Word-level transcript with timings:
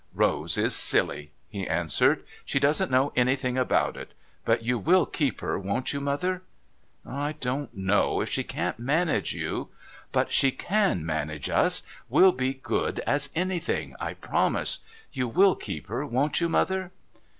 "Rose 0.15 0.57
is 0.57 0.75
silly," 0.75 1.29
he 1.47 1.67
answered. 1.67 2.23
"She 2.43 2.59
doesn't 2.59 2.89
know 2.89 3.13
anything 3.15 3.55
about 3.55 3.95
it. 3.95 4.15
But 4.45 4.63
you 4.63 4.79
will 4.79 5.05
keep 5.05 5.41
her, 5.41 5.59
won't 5.59 5.93
you, 5.93 6.01
Mother?" 6.01 6.41
"I 7.05 7.33
don't 7.33 7.77
know 7.77 8.19
if 8.19 8.27
she 8.27 8.43
can't 8.43 8.79
manage 8.79 9.33
you" 9.35 9.69
"But 10.11 10.33
she 10.33 10.49
can 10.49 11.05
manage 11.05 11.51
us. 11.51 11.83
We'll 12.09 12.31
be 12.33 12.55
good 12.55 12.97
as 13.01 13.29
anything, 13.35 13.95
I 13.99 14.15
promise. 14.15 14.79
You 15.13 15.27
will 15.27 15.53
keep 15.53 15.85
her, 15.85 16.03
won't 16.03 16.41
you, 16.41 16.49
Mother?" 16.49 16.91